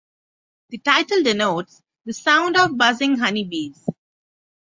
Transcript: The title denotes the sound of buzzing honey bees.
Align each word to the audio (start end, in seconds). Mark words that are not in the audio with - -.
The 0.69 0.79
title 0.79 1.21
denotes 1.21 1.83
the 2.05 2.13
sound 2.13 2.57
of 2.57 2.75
buzzing 2.75 3.19
honey 3.19 3.43
bees. 3.43 3.87